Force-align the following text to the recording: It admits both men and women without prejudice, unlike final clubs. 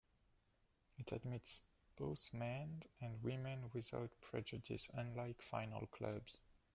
It 0.97 1.11
admits 1.11 1.61
both 1.95 2.33
men 2.33 2.81
and 3.01 3.21
women 3.21 3.69
without 3.71 4.19
prejudice, 4.19 4.89
unlike 4.95 5.43
final 5.43 5.85
clubs. 5.85 6.39